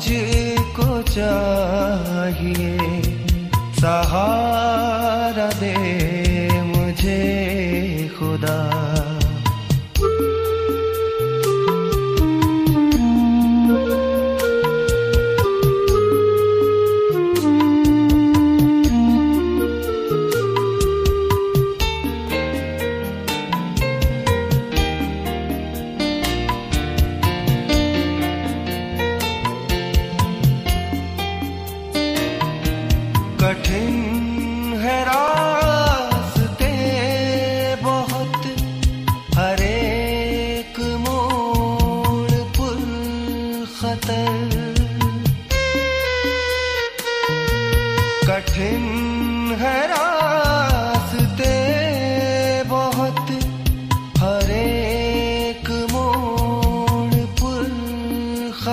[0.00, 2.76] मुझको चाहिए।
[3.80, 4.49] सहारा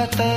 [0.07, 0.36] ಮಾತಾ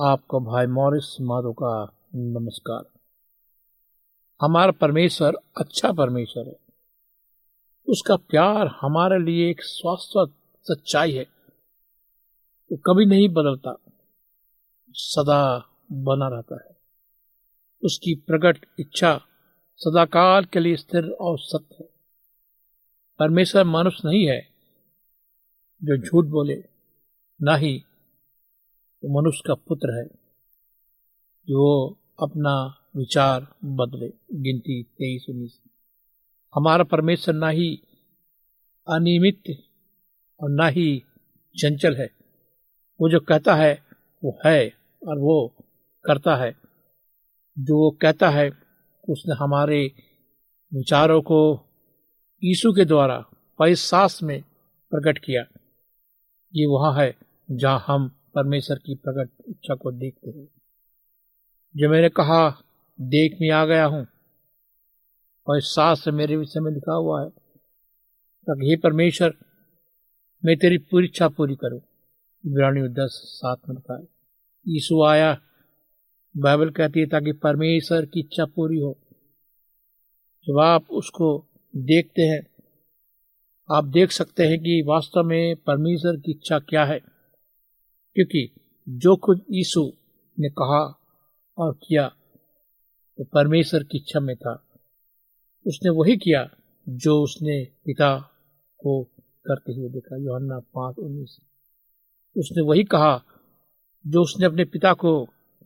[0.00, 2.84] आपको भाई मॉरिस माधो का नमस्कार।
[4.42, 6.56] हमारा परमेश्वर अच्छा परमेश्वर है।
[7.88, 11.26] उसका प्यार हमारे लिए एक शाश्वत सच्चाई है।
[12.72, 13.76] वो कभी नहीं बदलता,
[14.92, 16.76] सदा बना रहता है।
[17.84, 19.20] उसकी प्रकट इच्छा
[19.76, 21.88] सदाकाल के लिए स्थिर और सत्य है।
[23.18, 24.40] परमेश्वर मनुष्य नहीं है
[25.84, 26.64] जो झूठ बोले,
[27.42, 27.84] ना ही
[29.04, 30.04] वो मनुष्य का पुत्र है
[31.46, 35.60] कि वो अपना विचार बदले, गिनती तेईस, उन्नीस।
[36.54, 37.82] हमारा परमेश्वर ना ही
[38.88, 39.42] अनियमित
[40.40, 41.02] और ना ही
[41.58, 42.10] चंचल है।
[43.00, 43.82] वो जो कहता है,
[44.24, 44.74] वो है
[45.08, 45.52] और वो
[46.04, 46.56] करता है।
[47.58, 48.50] जो वो कहता है,
[49.08, 49.92] उसने हमारे
[50.74, 51.60] विचारों को
[52.44, 53.18] यीशु के द्वारा
[53.58, 54.42] पैसास में
[54.90, 55.44] प्रकट किया।
[56.54, 57.16] ये वहाँ है
[57.50, 60.48] जहाँ हम परमेश्वर की प्रकट इच्छा को देखते हैं
[61.76, 62.62] जो मैंने कहा,
[63.00, 64.06] देख में आ गया हूँ।
[65.48, 67.28] और सास से मेरे विषय में लिखा हुआ है
[68.46, 69.34] ताकि हे परमेश्वर,
[70.44, 71.80] मैं तेरी पूरी इच्छा पूरी करूँ।
[72.46, 74.08] इब्रानी दस सात में लिखा है,
[74.68, 75.40] यीशु आया,
[76.36, 78.98] बाइबल कहती है, ताकि परमेश्वर की इच्छा पूरी हो।
[80.48, 81.46] जब आप उसको
[81.76, 82.46] देखते हैं,
[83.70, 87.15] आप देख सकते हैं कि वास्तव में परमेश्वर की इच्छा क्या है।
[88.16, 88.50] क्योंकि
[88.88, 89.92] जो कुछ यीशु
[90.38, 91.00] ने कहा
[91.58, 94.64] और किया, वो तो परमेश्वर की इच्छा में था।
[95.66, 96.50] उसने वही किया
[96.88, 98.18] जो उसने पिता
[98.78, 99.02] को
[99.46, 101.38] करते हुए देखा। योहन्ना पाँच उन्नीस।
[102.36, 103.24] उसने वही कहा
[104.06, 105.24] जो उसने अपने पिता को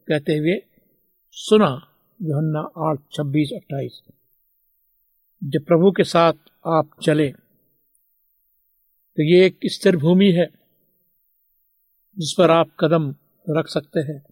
[0.09, 0.63] कहते हुए
[1.31, 1.87] सुना।
[2.23, 4.01] योहन्ना आठ, छब्बीस, अट्ठाईस।
[5.45, 6.33] जब प्रभु के साथ
[6.67, 7.31] आप चले
[9.17, 10.60] तो ये एक स्थिर भूमि है।
[12.19, 13.15] जिस पर आप कदम
[13.49, 14.23] रख सकते हैं।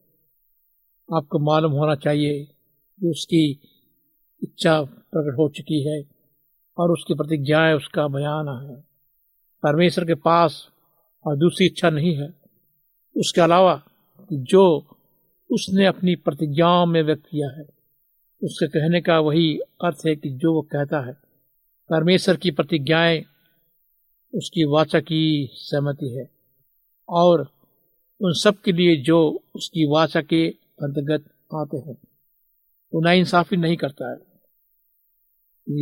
[1.16, 2.44] आपको मालूम होना चाहिए
[3.00, 3.60] कि उसकी
[4.42, 6.04] इच्छा प्रकट हो चुकी है
[6.78, 8.76] और उसकी प्रतिज्ञाएँ उसका बयान है।
[9.62, 10.68] परमेश्वर के पास
[11.26, 12.34] और दूसरी इच्छा नहीं है।
[13.16, 13.82] उसके अलावा
[14.32, 14.86] जो
[15.50, 17.66] उसने अपनी प्रतिज्ञाओं में व्यक्त किया है,
[18.42, 21.12] उसके कहने का वही अर्थ है कि जो वो कहता है,
[21.90, 23.24] परमेश्वर की प्रतिज्ञाएँ,
[24.34, 26.30] उसकी वाचा की सहमति है।
[27.08, 27.57] और
[28.20, 30.48] उन सब के लिए जो उसकी वाचा के
[30.82, 31.24] अंतर्गत
[31.54, 31.96] आते हैं।
[32.94, 34.28] वो ना इंसाफी नहीं करता है।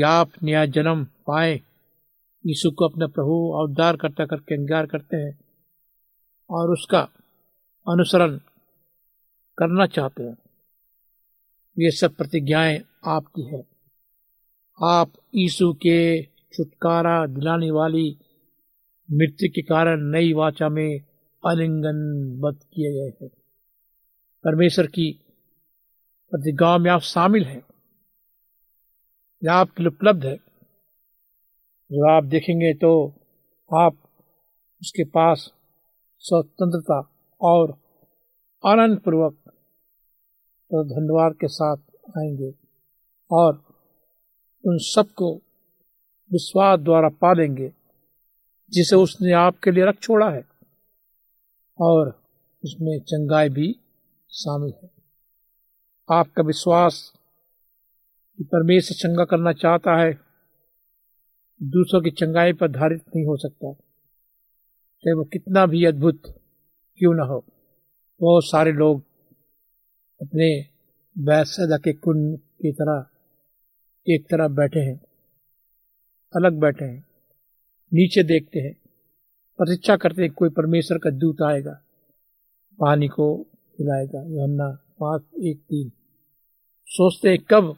[0.02, 1.60] आप नया जन्म पाए,
[2.46, 5.38] यीशु को अपने प्रभु अवतार करता करके अंगार करते हैं
[6.50, 7.00] और उसका
[7.88, 8.36] अनुसरण
[9.58, 10.36] करना चाहते हैं,
[11.78, 13.66] ये सब प्रतिज्ञाएँ आपकी है।
[14.82, 18.18] आप यीशु के छुटकारा दिलाने वाली
[19.12, 21.00] मृत्यु के कारण नई वाचा में
[21.50, 21.98] अलिंगन
[22.40, 23.28] बद किए गए हैं।
[24.44, 25.20] परमेश्वर की
[26.30, 27.62] प्रतिज्ञाओं में आप शामिल हैं।
[29.44, 30.36] यह आपके लिए उपलब्ध है।
[31.92, 33.14] जब आप देखेंगे तो
[33.74, 33.94] आप
[34.82, 35.52] उसके पास
[36.18, 37.10] स्वतंत्रता
[37.40, 37.70] और
[38.66, 39.34] आनंद पूर्वक
[40.70, 41.76] तो धन्यवाद के साथ
[42.18, 42.54] आएँगे
[43.30, 43.54] और
[44.66, 45.34] उन सबको
[46.32, 47.72] विश्वास द्वारा पा लेंगे
[48.70, 50.55] जिसे उसने आपके लिए रख छोड़ा है।
[51.80, 52.22] और
[52.64, 53.72] इसमें चंगाई भी
[54.30, 54.90] शामिल है।
[56.08, 57.12] आपका विश्वास
[58.38, 60.12] कि परमेश्वर चंगा करना चाहता है,
[61.62, 66.22] दूसरों की चंगाई पर धारित नहीं हो सकता। चाहे वो कितना भी अद्भुत
[66.98, 67.44] क्यों ना हो,
[68.20, 69.02] बहुत सारे लोग
[70.22, 70.48] अपने
[71.18, 73.06] वैसदा के कुंड की तरह
[74.08, 75.00] एक तरह बैठे हैं,
[76.36, 77.04] अलग बैठे हैं,
[77.92, 78.85] नीचे देखते हैं।
[79.58, 81.80] प्रतीक्षा करते कोई परमेश्वर का दूत आएगा,
[82.80, 83.36] पानी को
[83.78, 84.68] पिलाएगा। योहन्ना
[85.00, 85.92] पाँच, एक, तीन।
[86.86, 87.76] सोचते कब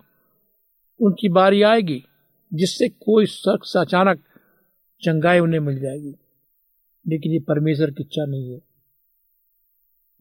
[1.01, 2.05] उनकी बारी आएगी,
[2.55, 4.21] जिससे कोई शख्स अचानक
[5.03, 6.15] चंगाई उन्हें मिल जाएगी।
[7.09, 8.63] लेकिन ये परमेश्वर की इच्छा नहीं है।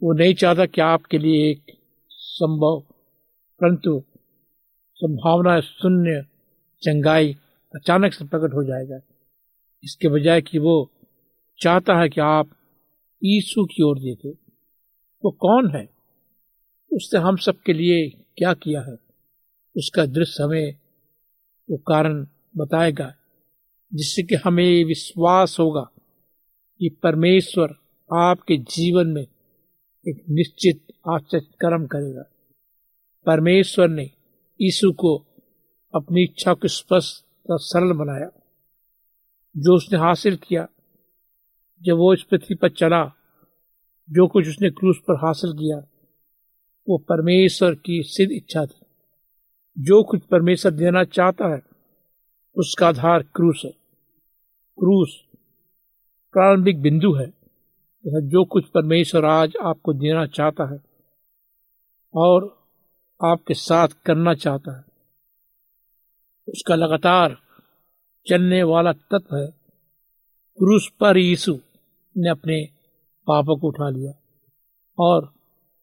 [0.04, 1.62] वो नहीं चाहता कि आपके लिए एक
[2.10, 2.80] संभव,
[3.60, 4.04] परंतु
[4.96, 6.26] संभावना शून्य
[6.82, 7.38] चंगाई
[7.76, 9.00] अचानक से प्रकट हो जाएगा।
[9.84, 10.92] इसके बजाय कि वो
[11.60, 12.50] चाहता है कि आप
[13.24, 14.32] ईसु की ओर देखें,
[15.26, 15.90] वो कौन है?
[16.94, 18.98] उसने हम सबके लिए क्या किया है?
[19.78, 20.76] उसका दृश्य हमें
[21.70, 23.16] वो कारण बताएगा,
[23.94, 25.90] जिससे कि हमें विश्वास होगा
[26.80, 27.76] कि परमेश्वर
[28.14, 29.28] आपके जीवन में
[30.08, 32.24] एक निश्चित आश्चर्य कर्म करेगा।
[33.26, 34.12] परमेश्वर ने
[34.62, 35.26] यीशु को
[35.96, 38.30] अपनी इच्छा को स्पष्ट और सरल बनाया,
[39.58, 40.68] जो उसने हासिल किया।
[41.82, 43.06] जब वो इस पृथ्वी पर चला,
[44.10, 45.78] जो कुछ उसने क्रूस पर हासिल किया,
[46.90, 48.80] वो परमेश्वर की सिद्ध इच्छा थी।
[49.78, 51.62] जो कुछ परमेश्वर देना चाहता है,
[52.56, 53.72] उसका आधार क्रूस है।
[54.78, 55.24] क्रूस
[56.34, 57.34] प्रारंभिक बिंदु है
[58.08, 60.80] जो कुछ परमेश्वर आज आपको देना चाहता है
[62.14, 62.46] और
[63.22, 64.84] आपके साथ करना चाहता है,
[66.48, 67.38] उसका लगातार
[68.28, 69.48] चलने वाला तत्व है
[70.58, 71.58] क्रूस पर यीशु।
[72.18, 72.70] ने अपने
[73.28, 74.12] पापों को उठा लिया
[75.00, 75.34] और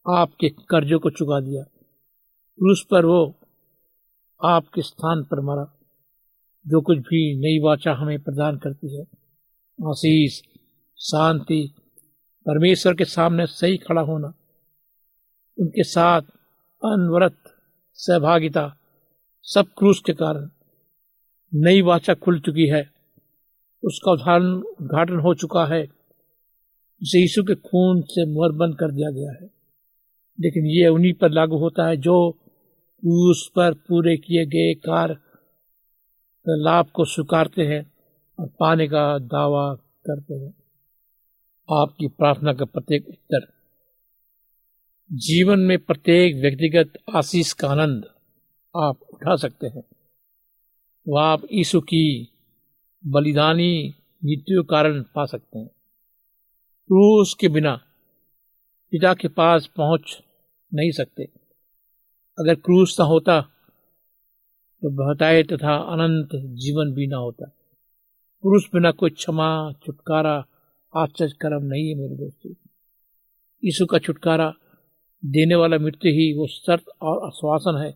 [0.09, 1.63] आपके कर्जों को चुका दिया।
[2.57, 3.35] क्रूस पर वो
[4.43, 5.79] आपके स्थान पर मरा,
[6.67, 9.03] जो कुछ भी नई वाचा हमें प्रदान करती है।
[9.87, 10.41] आशीष,
[10.97, 11.75] शांति,
[12.45, 14.33] परमेश्वर के सामने सही खड़ा होना,
[15.59, 16.21] उनके साथ
[16.85, 17.37] अनवरत
[17.93, 18.77] सहभागिता,
[19.41, 20.49] सब क्रूस के कारण
[21.53, 22.91] नई वाचा खुल चुकी है।
[23.83, 25.94] उसका उदाहरण उद्घाटन हो चुका है।
[27.03, 29.49] जिसे यीशु के खून से मुहर बंद कर दिया गया है।
[30.39, 32.37] लेकिन ये उन्हीं पर लागू होता है जो
[33.07, 35.17] उस पर पूरे किए गए कार्य
[36.49, 37.91] लाभ को स्वीकारते हैं
[38.39, 40.53] और पाने का दावा करते हैं।
[41.71, 43.47] आपकी प्रार्थना का प्रत्येक उत्तर।
[45.11, 48.05] जीवन में प्रत्येक व्यक्तिगत आशीष का आनंद
[48.77, 49.83] आप उठा सकते हैं।
[51.07, 52.31] वह आप यीशु की
[53.07, 55.74] बलिदानी मृत्यु कारण पा सकते हैं।
[56.89, 57.71] क्रूस के बिना
[58.91, 60.17] पिता के पास पहुँच
[60.73, 61.23] नहीं सकते।
[62.37, 69.09] अगर क्रूस न होता तो बहताए तथा अनंत जीवन भी ना होता। क्रूस बिना कोई
[69.09, 70.35] क्षमा, छुटकारा
[70.93, 72.53] आश्चर्य कर्म नहीं है मेरे दोस्तों।
[73.63, 74.53] यीशु का छुटकारा
[75.23, 77.91] देने वाला मृत्यु ही वो शर्त और आश्वासन है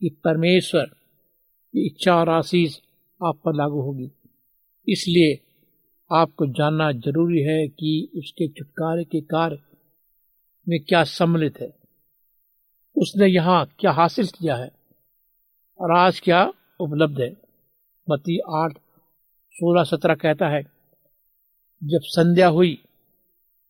[0.00, 2.78] कि परमेश्वर की इच्छा और आशीष
[3.24, 4.10] आप पर लागू होगी।
[4.88, 5.38] इसलिए
[6.12, 9.58] आपको जानना ज़रूरी है कि उसके छुटकारे के कार्य
[10.68, 11.72] में क्या सम्मिलित है।
[12.96, 14.70] उसने यहाँ क्या हासिल किया है?
[15.78, 17.36] और आज क्या उपलब्ध है?
[18.10, 18.78] मती आठ,
[19.50, 20.62] सोलह, सत्रह कहता है,
[21.84, 22.74] जब संध्या हुई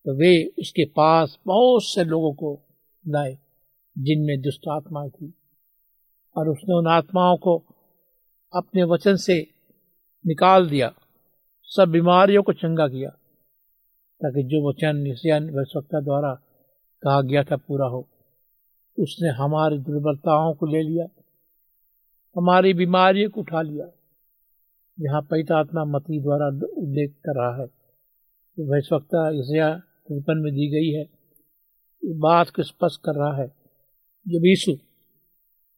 [0.04, 2.60] तो वे उसके पास बहुत से लोगों को
[3.08, 3.38] लाए,
[3.98, 5.34] जिनमें दुष्ट आत्माएँ थी।
[6.36, 7.64] और उसने उन आत्माओं को
[8.54, 9.46] अपने वचन से
[10.26, 10.94] निकाल दिया।
[11.72, 13.10] सब बीमारियों को चंगा किया,
[14.20, 16.32] ताकि जो वचन निश्चयता द्वारा
[17.02, 18.00] कहा गया था पूरा हो,
[18.98, 21.06] उसने हमारी दुर्बलताओं को ले लिया,
[22.36, 23.86] हमारी बीमारियों को उठा लिया।
[24.98, 26.46] यहाँ पैता आत्मा मती द्वारा
[26.78, 29.74] उल्लेख कर रहा है तो वैश्वक्ता इसया
[30.08, 31.04] तिरपन में दी गई है।
[32.02, 33.46] बात को स्पष्ट कर रहा है।
[34.26, 34.72] जब यीशु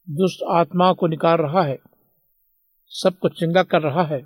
[0.07, 1.77] दुष्ट आत्मा को निकाल रहा है
[2.91, 4.21] सबको चंगा कर रहा है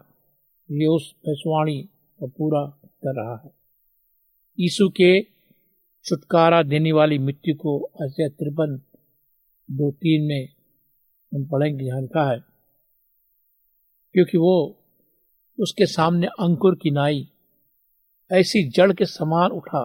[0.69, 1.81] उस भैसवाणी
[2.19, 2.65] को पूरा
[3.03, 3.51] कर रहा है।
[4.57, 5.21] यीशु के
[6.05, 8.75] छुटकारा देने वाली मृत्यु को अजय तिरपन
[9.69, 10.47] दो तीन में
[11.31, 12.39] हम पढ़ेंगे, यहाँ लिखा है,
[14.15, 14.83] क्योंकि वो
[15.57, 17.27] उसके सामने अंकुर की नाई,
[18.31, 19.83] ऐसी जड़ के समान उठा,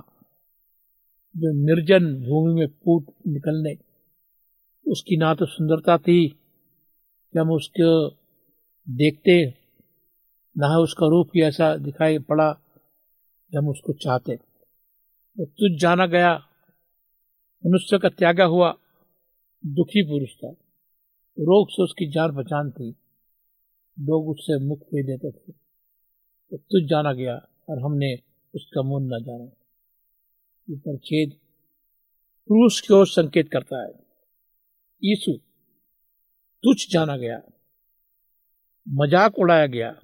[1.34, 3.76] जो निर्जन भूमि में फूट निकलने,
[4.86, 8.08] उसकी ना तो सुंदरता थी, कि हम उसको
[8.86, 9.32] देखते
[10.58, 12.52] ना उसका रूप ही ऐसा दिखाई पड़ा
[13.50, 16.34] कि हम उसको चाहते तो तुझ जाना गया।
[17.66, 18.74] मनुष्य का त्यागा हुआ।
[19.66, 20.48] दुखी पुरुष था।
[21.38, 22.90] रोग से उसकी जान पहचान थी।
[24.00, 25.52] लोग उससे मुख दे देते थे।
[26.50, 27.36] तो तुझ जाना गया
[27.68, 28.18] और हमने
[28.54, 29.44] उसका मुँह न जाना।
[30.70, 31.32] ये परछेद
[32.48, 33.92] पुरुष की ओर संकेत करता है।
[35.04, 35.32] यीशु,
[36.62, 37.42] तुझ जाना गया।
[38.88, 40.00] मज़ाक उड़ाया गया।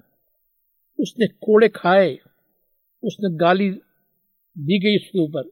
[0.99, 2.19] उसने कोड़े खाए,
[3.03, 3.71] उसने गाली
[4.57, 5.49] दी गई उसके ऊपर,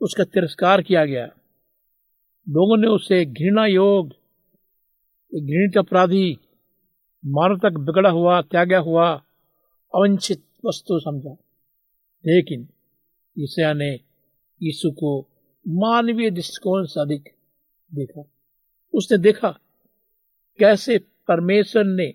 [0.00, 1.26] उसका तिरस्कार किया गया।
[2.48, 4.08] लोगों ने उसे घृणा योग,
[5.34, 6.38] घृणित अपराधी,
[7.26, 9.22] मानव तक बिगड़ा हुआ त्यागा हुआ,
[9.94, 11.32] अवंछित वस्तु समझा।
[12.26, 12.68] लेकिन
[13.38, 13.94] ईसा ने
[14.62, 15.28] यीशु को
[15.68, 17.28] मानवीय दृष्टिकोण से अधिक
[17.94, 18.22] देखा।
[18.94, 19.58] उसने देखा
[20.58, 22.14] कैसे परमेश्वर ने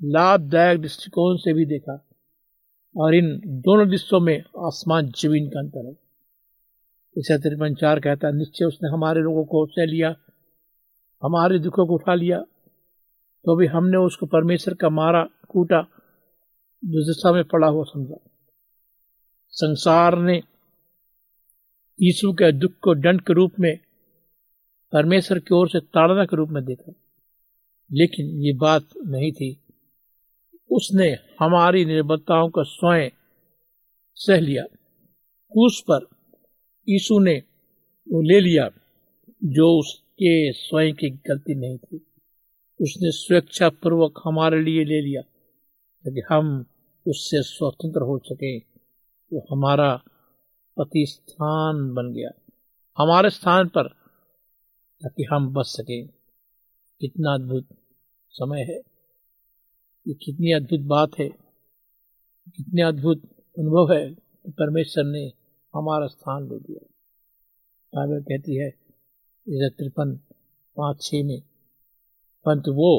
[0.00, 2.04] लाभदायक दृष्टिकोण से भी देखा
[2.96, 5.92] और इन दोनों दृश्यों में आसमान ज़मीन का अंतर है।
[7.16, 10.14] इसे तिरपन चार कहता निश्चय उसने हमारे लोगों को उसने लिया,
[11.22, 12.40] हमारे दुखों को उठा लिया
[13.44, 15.80] तो भी हमने उसको परमेश्वर का मारा, कूटा,
[16.82, 18.16] दुर्दशा में पड़ा हुआ समझा।
[19.52, 20.42] संसार ने
[21.98, 23.78] यीशु के दुख को दंड के रूप में,
[24.92, 26.92] परमेश्वर की ओर से ताड़ना के रूप में देखा।
[27.90, 29.59] लेकिन ये बात नहीं थी
[30.70, 33.10] उसने हमारी निर्बलताओं का स्वयं
[34.14, 34.64] सह लिया।
[35.56, 36.06] उस पर
[36.88, 37.42] यीशु ने
[38.12, 38.70] वो ले लिया
[39.44, 41.96] जो उसके स्वयं की गलती नहीं थी।
[42.82, 45.22] उसने स्वेच्छा पूर्वक हमारे लिए ले लिया
[46.04, 46.64] ताकि हम
[47.06, 48.58] उससे स्वतंत्र हो सके।
[49.32, 50.02] वो हमारा
[50.78, 52.30] पति स्थान बन गया।
[52.98, 53.88] हमारे स्थान पर
[55.02, 56.02] ताकि हम बच सके।
[57.00, 57.66] कितना अद्भुत
[58.30, 58.89] समय है।
[60.06, 63.22] ये कितनी अद्भुत बात है, कितने अद्भुत
[63.56, 65.24] अनुभव है कि परमेश्वर ने
[65.74, 66.86] हमारा स्थान ले दिया
[67.92, 68.70] बाइबल कहती है
[69.70, 70.14] तिरपन
[70.76, 71.40] पाँच छ में,
[72.46, 72.92] परंतु वो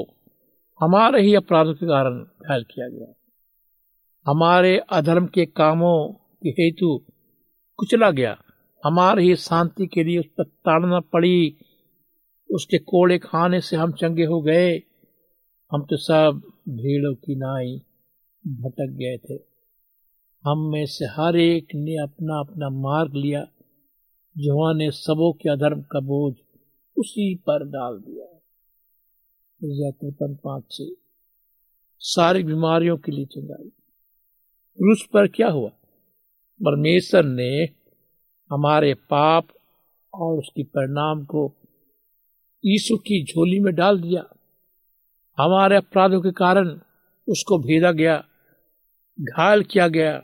[0.79, 3.13] हमारे ही अपराधों के कारण घायल किया गया।
[4.25, 5.97] हमारे अधर्म के कामों
[6.43, 6.97] के हेतु
[7.79, 8.37] कुचला गया।
[8.83, 11.57] हमारे ही शांति के लिए उस पर ताड़ना पड़ी।
[12.49, 14.71] उसके कोड़े खाने से हम चंगे हो गए।
[15.71, 17.81] हम तो सब भीड़ों की नाई
[18.47, 19.33] भटक गए थे।
[20.45, 23.47] हम में से हर एक ने अपना अपना मार्ग लिया।
[24.37, 26.33] जुआ ने सबों के अधर्म का बोझ
[26.97, 28.25] उसी पर डाल दिया।
[29.91, 30.95] तिरपन पाँच से
[31.99, 33.69] सारी बीमारियों के लिए चंगाई
[34.77, 35.69] क्रूस पर क्या हुआ?
[36.65, 37.63] परमेश्वर ने
[38.51, 39.47] हमारे पाप
[40.13, 41.53] और उसकी परिणाम को
[42.65, 44.29] यीशु की झोली में डाल दिया।
[45.41, 46.79] हमारे अपराधों के कारण
[47.27, 48.25] उसको भेदा गया,
[49.21, 50.17] घायल किया गया।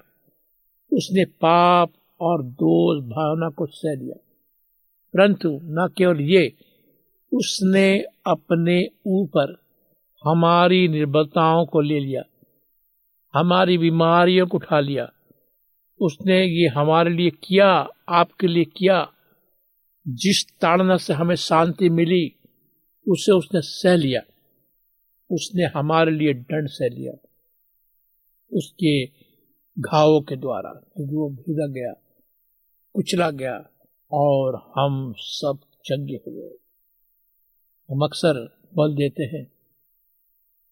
[0.93, 4.15] उसने पाप और दोष भावना को सह लिया।
[5.13, 6.53] परंतु न केवल ये,
[7.33, 9.61] उसने अपने ऊपर
[10.25, 12.23] हमारी निर्बलताओं को ले लिया,
[13.33, 15.11] हमारी बीमारियों को उठा लिया।
[16.01, 19.11] उसने ये हमारे लिए किया, आपके लिए किया।
[20.07, 22.35] जिस ताड़ना से हमें शांति मिली,
[23.07, 24.21] उसे उसने सह लिया।
[25.29, 27.13] उसने हमारे लिए दंड सह लिया
[28.51, 28.93] उसके
[29.77, 31.93] घावों के द्वारा क्योंकि वो भीगा गया,
[32.95, 33.55] कुचला गया
[34.11, 36.49] और हम सब चंगे हुए
[37.89, 38.39] हम अक्सर
[38.75, 39.45] बल देते हैं,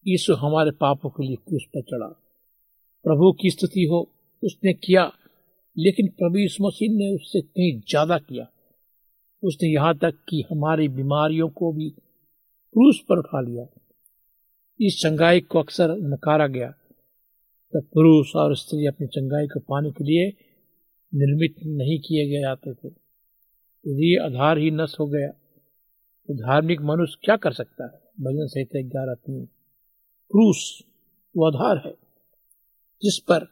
[0.06, 2.08] यीशु हमारे पापों के लिए क्रूस पर चढ़ा।
[3.06, 4.00] प्रभु की स्तुति हो,
[4.44, 5.12] उसने किया,
[5.78, 8.48] लेकिन प्रभु यीशु मसीह ने उससे कहीं ज़्यादा किया।
[9.44, 13.66] उसने यहाँ तक कि हमारी बीमारियों को भी क्रूस पर उठा लिया।
[14.80, 16.70] इस चंगाई को अक्सर नकारा गया।
[17.74, 20.28] तब पुरुष और स्त्री अपनी चंगाई को पाने के लिए
[21.14, 27.18] निर्मित नहीं किए गए आते थे। यदि आधार ही नष्ट हो गया तो धार्मिक मनुष्य
[27.26, 28.00] क्या कर सकता है?
[28.22, 29.46] भजन सहित ग्यारह तीन।
[30.32, 30.82] क्रूस
[31.36, 31.94] वो आधार है,
[33.02, 33.44] जिस पर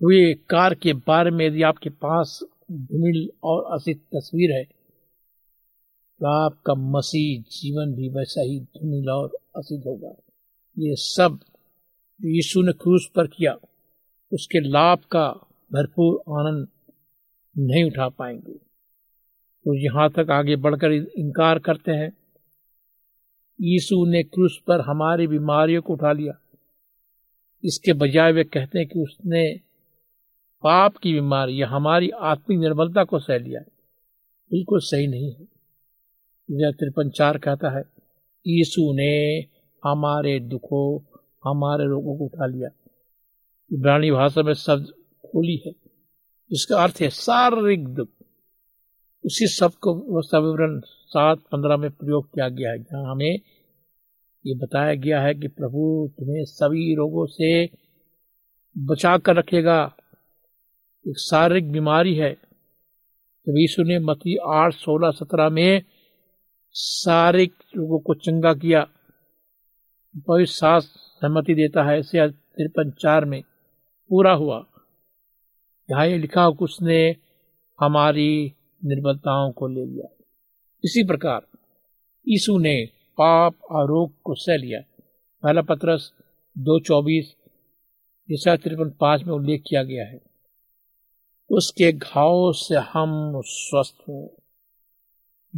[0.00, 2.38] हुए कार के बारे में यदि आपके पास
[2.72, 9.82] धूमिल और असित तस्वीर है तो आपका मसीह जीवन भी वैसा ही धूमिल और असित
[9.86, 10.10] होगा।
[10.78, 11.38] ये सब
[12.22, 13.56] जो यीशु ने क्रूस पर किया,
[14.32, 15.28] उसके लाभ का
[15.72, 16.68] भरपूर आनंद
[17.58, 18.52] नहीं उठा पाएँगे।
[19.64, 22.12] तो यहाँ तक आगे बढ़कर इनकार करते हैं।
[23.60, 26.32] यीशु ने क्रूस पर हमारी बीमारियों को उठा लिया।
[27.64, 29.60] इसके बजाय वे कहते हैं कि उसने
[30.62, 33.60] पाप की बीमारी या हमारी आत्मिक निर्बलता को सह लिया
[34.50, 35.44] बिल्कुल सही नहीं है।
[36.72, 37.95] तिरपन चार कहता है
[38.46, 39.38] यीशु ने
[39.84, 42.68] हमारे दुखों, हमारे रोगों को उठा लिया।
[43.72, 44.86] इब्रानी भाषा में शब्द
[45.26, 45.72] खोली है।
[46.50, 48.08] जिसका अर्थ है शारीरिक दुख।
[49.24, 49.94] उसी शब्द को
[50.40, 53.40] विवरण सात पंद्रह में प्रयोग किया गया है, जहाँ हमें
[54.46, 57.70] ये बताया गया है कि प्रभु तुम्हें सभी रोगों से
[58.78, 59.96] बचा कर रखेगा।
[61.08, 62.32] एक शारीरिक बीमारी है।
[63.46, 65.82] जब यीशु ने मती आठ, सोलह, सत्रह में
[66.78, 68.88] शारीरिक लोगों को चंगा किया।
[70.28, 73.42] पवित्र सास सहमति देता है, ऐसे तिरपन चार में
[74.08, 74.66] पूरा हुआ।
[75.90, 77.16] यहाँ ये लिखा उसने
[77.80, 78.52] हमारी
[78.84, 80.24] निर्बलताओं को ले लिया।
[80.84, 81.46] इसी प्रकार
[82.28, 82.86] यीशु ने
[83.18, 84.80] पाप और रोग को सह लिया।
[85.42, 86.12] पहला पत्रस
[86.58, 87.36] दो चौबीस
[88.32, 90.20] ईसा तिरपन पाँच में उल्लेख किया गया है।
[91.50, 94.35] उसके घाव से हम स्वस्थ हो।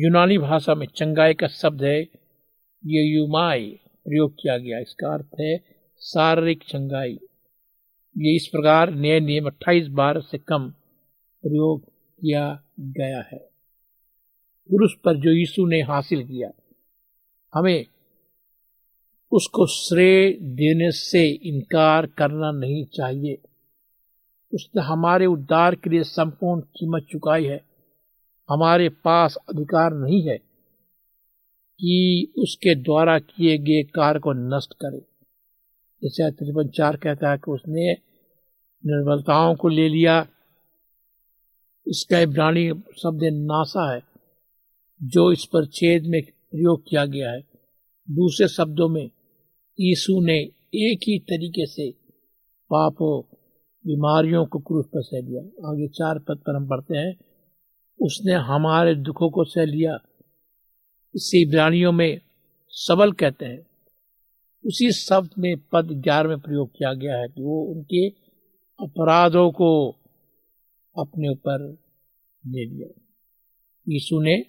[0.00, 2.02] यूनानी भाषा में चंगाई का शब्द है,
[2.87, 5.58] ये युमाई प्रयोग किया गया। इसका अर्थ है
[6.00, 7.18] शारीरिक चंगाई।
[8.18, 10.70] ये इस प्रकार नए नियम 28 बार से कम
[11.42, 13.38] प्रयोग किया गया है।
[14.70, 16.50] पुरुष पर जो यीशु ने हासिल किया,
[17.54, 17.87] हमें
[19.32, 23.38] उसको श्रेय देने से इनकार करना नहीं चाहिए।
[24.54, 27.67] उसने हमारे उद्धार के लिए संपूर्ण कीमत चुकाई है।
[28.50, 30.38] हमारे पास अधिकार नहीं है
[31.80, 34.98] कि उसके द्वारा किए गए कार्य को नष्ट करे।
[36.02, 37.92] जैसे तिरपन चार कहता है कि उसने
[38.87, 40.26] निर्बलताओं को ले लिया।
[41.88, 44.02] इसका इब्रानी शब्द नासा है,
[45.02, 47.40] जो इस पर छेद में प्रयोग किया गया है।
[48.11, 49.11] दूसरे शब्दों में,
[49.80, 50.38] यीशु ने
[50.74, 51.90] एक ही तरीके से
[52.70, 53.37] पापों,
[53.87, 57.28] बीमारियों को क्रूस पर सह दिया। आगे चार पद पर हम पढ़ते हैं।
[58.00, 59.98] उसने हमारे दुखों को सह लिया।
[61.14, 62.20] इससे इब्रानियों में
[62.68, 63.66] सबल कहते हैं।
[64.66, 68.08] उसी शब्द में पद ग्यारह में प्रयोग किया गया है कि वो उनके
[68.80, 69.90] अपराधों को
[70.98, 71.78] अपने ऊपर
[72.46, 73.00] ले लिया।
[73.88, 74.40] यीशु ने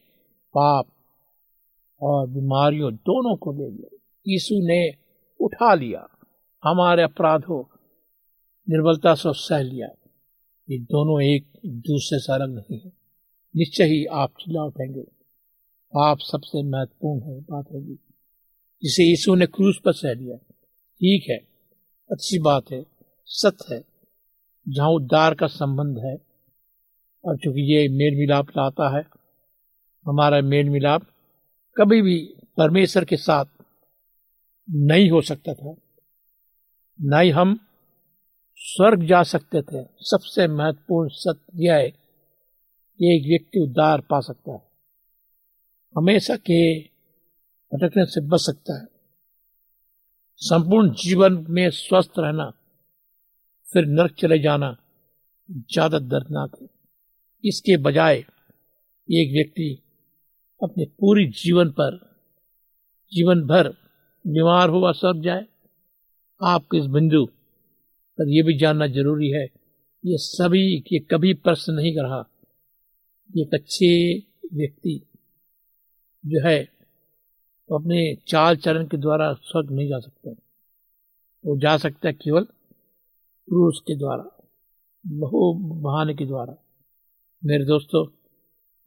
[0.58, 0.86] पाप
[2.02, 4.96] और बीमारियों दोनों को ले लिया। यीशु ने
[5.40, 6.08] उठा लिया।
[6.64, 7.64] हमारे अपराधों,
[8.70, 9.88] निर्बलता से सह लिया।
[10.70, 12.99] ये दोनों एक दूसरे से अलग नहीं है।
[13.56, 15.02] निश्चय ही आप चिल्ला उठेंगे।
[15.94, 18.00] पाप सबसे महत्वपूर्ण है, बात होगी।
[18.84, 20.38] जिसे यीशु ने क्रूज पर सह लिया।
[20.96, 21.38] ठीक है,
[22.12, 22.86] अच्छी बात है
[23.26, 23.84] सत्य है।
[24.70, 26.18] जहाँ उद्धार का संबंध है,
[27.26, 29.04] और चूँकि ये मेल मिलाप लाता है,
[30.08, 31.02] हमारा मेल मिलाप
[31.78, 33.46] कभी भी परमेश्वर के साथ
[34.70, 35.76] नहीं हो सकता था।
[37.02, 37.60] न ही हम
[38.56, 41.99] स्वर्ग जा सकते थे। सबसे महत्वपूर्ण सत्य यह है
[43.00, 44.62] कि एक व्यक्ति उद्धार पा सकता है।
[45.96, 46.80] हमेशा के
[47.72, 48.86] भटकने से बच सकता है।
[50.42, 52.50] संपूर्ण जीवन में स्वस्थ रहना,
[53.68, 54.76] फिर नरक चले जाना
[55.50, 56.68] ज़्यादा दर्दनाक है।
[57.44, 58.18] इसके बजाय
[59.10, 59.72] एक व्यक्ति
[60.62, 61.98] अपने पूरी जीवन पर,
[63.12, 63.70] जीवन भर
[64.26, 65.46] बीमार हुआ सर जाए।
[66.42, 69.44] आपके इस बिंदु पर यह भी जानना ज़रूरी है
[70.04, 72.22] ये सभी ये कभी प्रश्न नहीं रहा।
[73.38, 74.20] एक अच्छे
[74.54, 75.06] व्यक्ति
[76.26, 76.64] जो है
[77.70, 80.32] तो अपने चाल चरण के द्वारा स्वर्ग नहीं जा सकता।
[81.46, 84.48] वो जा सकता है केवल क्रूस के द्वारा,
[85.08, 86.56] बहु बहाने के द्वारा।
[87.46, 88.08] मेरे दोस्तों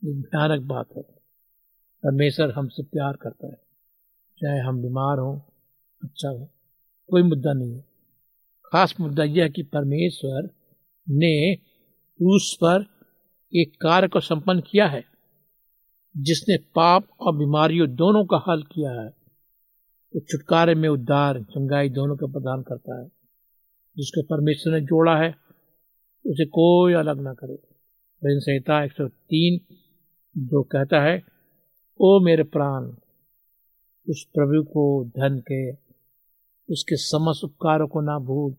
[0.04, 1.02] भयानक बात है।
[2.02, 3.60] परमेश्वर हमसे प्यार करता है।
[4.38, 5.38] चाहे हम बीमार हों
[6.02, 6.48] अच्छा हो,
[7.08, 7.84] कोई मुद्दा नहीं है।
[8.64, 10.50] खास मुद्दा यह है कि परमेश्वर
[11.08, 13.01] ने क्रूस पर
[13.54, 15.04] एक कार्य को संपन्न किया है,
[16.16, 19.08] जिसने पाप और बीमारियों दोनों का हल किया है
[20.12, 23.08] तो छुटकारे में उद्धार चंगाई दोनों का प्रदान करता है।
[23.96, 25.30] जिसको परमेश्वर ने जोड़ा है,
[26.26, 27.54] उसे कोई अलग ना करे।
[28.24, 29.60] भजन संहिता एक सौ तीन
[30.36, 31.22] जो कहता है,
[32.00, 32.84] ओ मेरे प्राण,
[34.08, 35.72] उस प्रभु को धन के,
[36.72, 38.52] उसके समस्त उपकारों को ना भूल,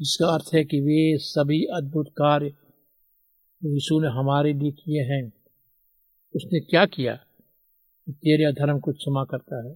[0.00, 2.52] जिसका अर्थ है कि वे सभी अद्भुत कार्य
[3.64, 5.32] यीशु ने हमारे लिए किए हैं।
[6.34, 7.16] उसने क्या किया?
[8.10, 9.74] तेरे अधर्म को क्षमा करता है।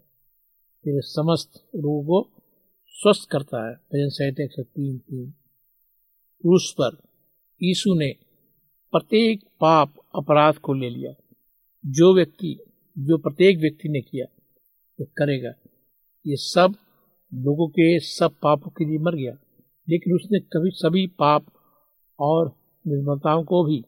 [0.85, 2.43] तेरे समस्त रोगों को
[2.87, 5.31] स्वस्थ करता है। भजन संहिता एक सौ तीन तीन।
[6.41, 6.97] क्रूस पर
[7.63, 8.17] यीशु ने
[8.93, 11.13] प्रत्येक पाप अपराध को ले लिया।
[11.87, 12.59] जो व्यक्ति,
[12.99, 14.27] जो प्रत्येक व्यक्ति ने किया,
[15.01, 15.53] वो करेगा।
[16.27, 16.75] ये सब
[17.35, 19.33] लोगों के सब पापों के लिए मर गया।
[19.89, 21.47] लेकिन उसने कभी सभी पाप
[22.21, 23.85] और निर्बलताओं को भी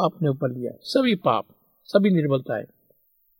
[0.00, 1.46] अपने ऊपर लिया। सभी पाप,
[1.84, 2.64] सभी निर्बलताएँ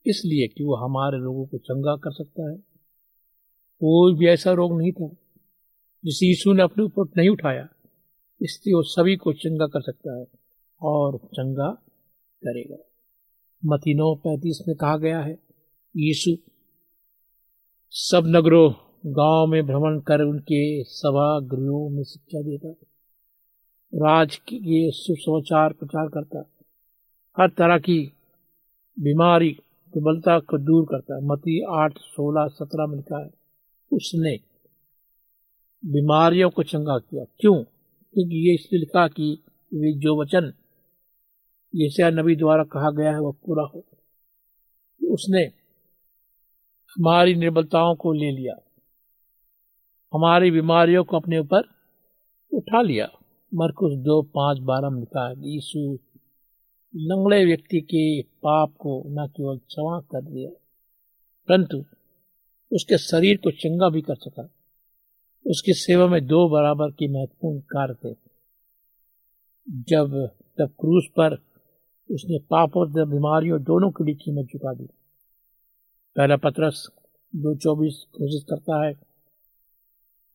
[0.06, 2.56] इसलिए कि वो हमारे लोगों को चंगा कर सकता है।
[3.80, 5.09] कोई भी ऐसा रोग नहीं था,
[6.04, 7.68] जिसे यीशु ने अपने ऊपर नहीं उठाया।
[8.42, 10.26] इसलिए वो सभी को चंगा कर सकता है
[10.83, 11.70] और चंगा
[12.44, 12.76] करेगा।
[13.64, 15.33] मती नौ पैंतीस में कहा गया है,
[15.96, 16.30] यीशु
[17.90, 18.72] सब नगरों,
[19.06, 22.87] गाँव में भ्रमण कर उनके सभा गृहों में शिक्षा देता।
[23.94, 26.38] राज के सुसमाचार प्रचार करता
[27.40, 28.12] हर तरह की
[28.98, 29.57] बीमारी,
[29.94, 33.31] दुर्बलता को दूर करता है। मती आठ, सोलह, सत्रह में लिखा है,
[33.92, 34.40] उसने
[35.85, 37.64] बीमारियों को चंगा किया। क्यों?
[38.14, 39.42] क्योंकि ये इसलिए लिखा कि
[39.74, 40.53] वे जो वचन
[41.74, 43.85] यशया नबी द्वारा कहा गया है, वह पूरा हो।
[45.14, 45.42] उसने
[46.90, 48.55] हमारी निर्बलताओं को ले लिया,
[50.14, 51.62] हमारी बीमारियों को अपने ऊपर
[52.53, 53.09] उठा लिया।
[53.55, 55.99] मरकुस दो पाँच बारह में लिखा है, यीशु
[56.97, 60.51] लंगड़े व्यक्ति के पाप को न केवल क्षमा कर दिया
[61.49, 61.85] परंतु
[62.73, 64.51] उसके शरीर को चंगा भी कर सका।
[65.47, 68.17] उसकी सेवा में दो बराबर की महत्वपूर्ण कार्य थे।
[69.71, 71.35] जब, तब क्रूस पर
[72.15, 74.85] उसने पाप और बीमारियों दोनों के लिए कीमत चुका दी।
[76.17, 76.89] पहला पत्रस
[77.37, 78.95] दो चौबीस कोशिश करता है,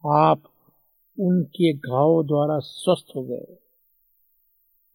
[0.06, 0.43] आप
[1.17, 3.45] उनके घाव द्वारा स्वस्थ हो गए।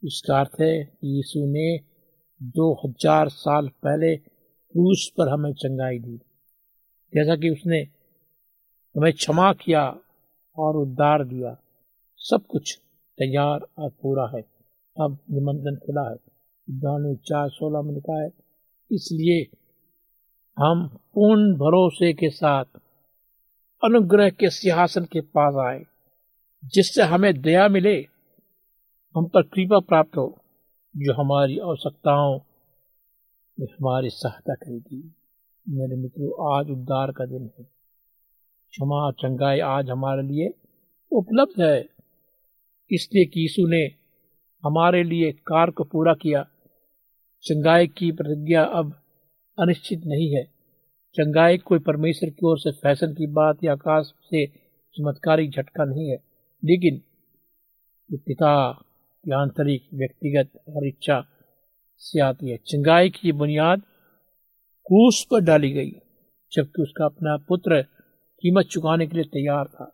[0.03, 1.79] इसका अर्थ है कि यीशु ने
[2.41, 6.17] दो हज़ार साल पहले क्रूस पर हमें चंगाई दी।
[7.13, 7.81] जैसा कि उसने
[8.95, 9.85] हमें क्षमा किया
[10.57, 11.57] और उद्धार दिया।
[12.19, 12.77] सब कुछ
[13.19, 14.41] तैयार और पूरा है।
[14.97, 16.17] अब निमंत्रण खुला है।
[16.69, 18.31] दानी चार सोलह में लिखा है,
[18.91, 19.47] इसलिए
[20.57, 22.65] हम पूर्ण भरोसे के साथ
[23.83, 25.85] अनुग्रह के सिंहासन के पास आए।
[26.65, 28.07] जिससे हमें दया मिले,
[29.17, 30.39] हम पर कृपा प्राप्त हो,
[30.97, 32.41] जो हमारी आवश्यकताओं
[33.61, 35.15] में हमारी सहायता करेगी।
[35.69, 37.65] मेरे मित्रों, आज उद्धार का दिन है।
[38.71, 40.55] क्षमा चंगाई आज हमारे लिए
[41.13, 41.89] उपलब्ध है।
[42.93, 43.83] इसलिए कि यीशु ने
[44.65, 46.43] हमारे लिए कार को पूरा किया।
[47.43, 49.03] चंगाई की प्रतिज्ञा अब
[49.59, 50.45] अनिश्चित नहीं है।
[51.15, 54.47] चंगाई कोई परमेश्वर की ओर से फ़ैशन की बात या आकाश से
[54.95, 56.30] चमत्कारी झटका नहीं है।
[56.65, 57.03] लेकिन
[58.17, 58.73] पिता
[59.25, 61.27] की आंतरिक, व्यक्तिगत और इच्छा
[61.99, 63.81] से आती है। चंगाई की बुनियाद
[64.87, 65.91] क्रूस पर डाली गई
[66.53, 67.83] जबकि उसका अपना पुत्र
[68.43, 69.85] कीमत चुकाने के लिए तैयार था।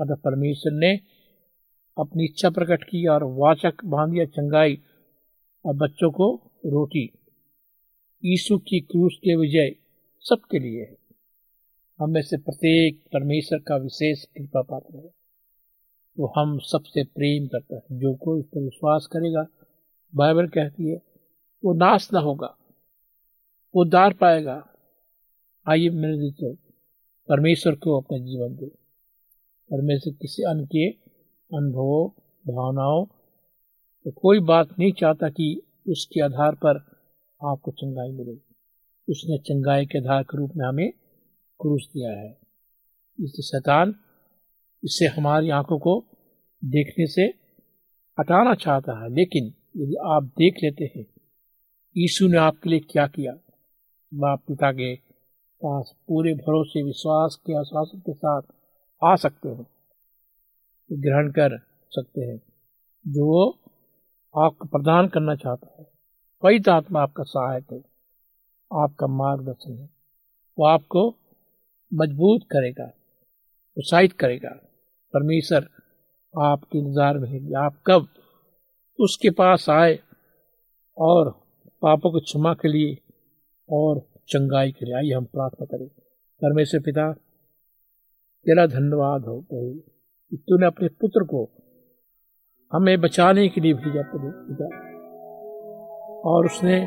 [0.00, 1.00] अतः परमेश्वर ने
[1.98, 4.78] अपनी इच्छा प्रकट की और वाचक बाँध दिया चंगाई
[5.64, 7.10] और बच्चों को रोटी,
[8.24, 9.76] यीशु की क्रूस के विजय
[10.20, 10.96] सबके लिए है।
[12.00, 15.19] हम में से प्रत्येक परमेश्वर का विशेष कृपा पात्र है।
[16.20, 19.46] वो हम सबसे प्रेम करता है। जो कोई उस पर विश्वास करेगा,
[20.12, 20.96] बाइबल कहती है,
[21.64, 22.56] वो नाश ना होगा,
[23.74, 24.62] वो दार पाएगा।
[25.66, 26.54] आइए मेरे दोस्तों
[27.28, 28.66] परमेश्वर को अपना जीवन दे।
[29.70, 30.90] परमेश्वर किसी अन्य के
[31.56, 32.08] अनुभवों,
[32.46, 33.04] भावनाओं
[34.04, 36.76] तो कोई बात नहीं चाहता कि उसके आधार पर
[37.40, 38.36] आपको चंगाई मिले।
[39.08, 40.90] उसने चंगाई के आधार के रूप में हमें
[41.60, 42.30] क्रूस दिया है।
[43.20, 43.94] इसलिए शैतान,
[44.84, 46.04] इससे हमारी आँखों को
[46.64, 47.22] देखने से
[48.20, 49.44] हटाना चाहता है। लेकिन
[49.76, 51.06] यदि आप देख लेते हैं,
[51.96, 53.32] यीशु ने आपके लिए क्या किया?
[54.14, 54.96] बाप पिता के
[55.64, 58.42] पास पूरे भरोसे, विश्वास के आश्वासन के साथ
[59.04, 59.66] आ सकते हैं,
[60.92, 61.58] ग्रहण कर
[61.90, 62.42] सकते हैं,
[63.06, 63.58] जो वो
[64.44, 65.86] आपको प्रदान करना चाहता है।
[66.42, 67.82] पवित्र आत्मा आपका सहायक है,
[68.72, 69.90] आपका मार्गदर्शन है,
[70.58, 71.14] वो आपको
[71.94, 72.92] मज़बूत करेगा,
[73.78, 74.50] उत्साहित करेगा।
[75.14, 75.68] परमेश्वर
[76.34, 78.06] आपके इंतज़ार में है आप कब
[78.98, 79.98] उसके पास आए
[80.98, 81.30] और
[81.82, 82.96] पापों को क्षमा के लिए
[83.68, 85.86] और चंगाई के लिए आइए, हम प्रार्थना करें।
[86.42, 89.72] परमेश्वर पिता, तेरा धन्यवाद हो प्रभु
[90.32, 91.48] कि तूने अपने पुत्र को
[92.72, 94.68] हमें बचाने के लिए भेजा प्रभु पिता।
[96.30, 96.80] और उसने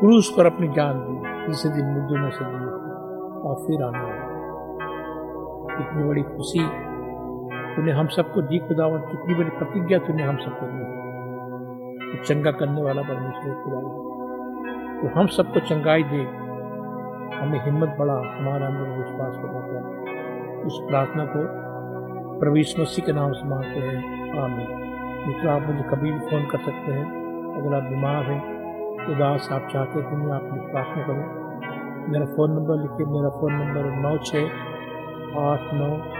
[0.00, 2.66] क्रूस पर अपनी जान दी तीसरे दिन मुद्दों में से दी
[3.48, 4.08] और फिर आने
[5.76, 6.89] कितनी बड़ी खुशी
[7.76, 11.00] तूने हम सबको दी खुदावन कितनी बड़ी प्रतिज्ञा तूने हम सबको दी।
[12.06, 14.10] तो चंगा करने वाला परमेश्वर खुदावन
[15.00, 16.40] तो हम सबको चंगाई दे।
[17.36, 19.50] हमें हिम्मत बढ़ा, हमारा अंदर विश्वास कर
[20.66, 21.44] इस प्रार्थना को
[22.38, 24.66] प्रवीष मसीह के नाम से मांगते हैं। आमीन।
[25.28, 27.04] मित्रों, आप मुझे कभी भी फ़ोन कर सकते हैं।
[27.56, 28.60] अगर आप बीमार हैं
[29.06, 31.40] उदास आप चाहते हैं मैं आपकी प्रार्थना करूँ।
[32.08, 34.44] मेरा फ़ोन नंबर लिखिए, मेरा फ़ोन नंबर नौ छः
[35.40, 36.19] आठ नौ